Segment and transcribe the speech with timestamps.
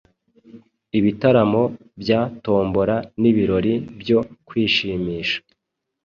[0.99, 1.63] ibitaramo
[2.01, 5.37] bya tombora n’ibirori byo kwishimisha